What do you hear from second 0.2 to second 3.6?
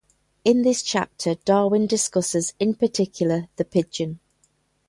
In this chapter, Darwin discussed in particular